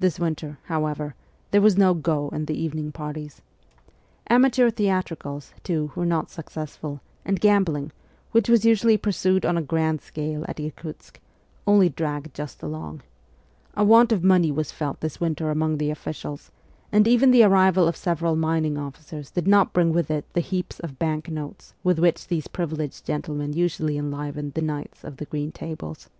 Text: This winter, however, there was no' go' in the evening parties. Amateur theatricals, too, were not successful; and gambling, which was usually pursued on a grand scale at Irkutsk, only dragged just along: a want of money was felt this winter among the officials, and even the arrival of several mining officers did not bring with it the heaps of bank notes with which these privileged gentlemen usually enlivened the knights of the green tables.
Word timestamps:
This 0.00 0.18
winter, 0.18 0.58
however, 0.64 1.14
there 1.52 1.60
was 1.60 1.78
no' 1.78 1.94
go' 1.94 2.28
in 2.32 2.46
the 2.46 2.60
evening 2.60 2.90
parties. 2.90 3.42
Amateur 4.28 4.70
theatricals, 4.70 5.52
too, 5.62 5.92
were 5.94 6.04
not 6.04 6.30
successful; 6.32 7.00
and 7.24 7.38
gambling, 7.38 7.92
which 8.32 8.48
was 8.48 8.64
usually 8.64 8.96
pursued 8.96 9.46
on 9.46 9.56
a 9.56 9.62
grand 9.62 10.00
scale 10.00 10.44
at 10.48 10.58
Irkutsk, 10.58 11.20
only 11.64 11.88
dragged 11.88 12.34
just 12.34 12.60
along: 12.60 13.02
a 13.74 13.84
want 13.84 14.10
of 14.10 14.24
money 14.24 14.50
was 14.50 14.72
felt 14.72 14.98
this 14.98 15.20
winter 15.20 15.48
among 15.48 15.78
the 15.78 15.90
officials, 15.92 16.50
and 16.90 17.06
even 17.06 17.30
the 17.30 17.44
arrival 17.44 17.86
of 17.86 17.94
several 17.96 18.34
mining 18.34 18.76
officers 18.76 19.30
did 19.30 19.46
not 19.46 19.72
bring 19.72 19.92
with 19.92 20.10
it 20.10 20.24
the 20.32 20.40
heaps 20.40 20.80
of 20.80 20.98
bank 20.98 21.28
notes 21.30 21.72
with 21.84 22.00
which 22.00 22.26
these 22.26 22.48
privileged 22.48 23.06
gentlemen 23.06 23.52
usually 23.52 23.96
enlivened 23.96 24.54
the 24.54 24.60
knights 24.60 25.04
of 25.04 25.18
the 25.18 25.24
green 25.26 25.52
tables. 25.52 26.10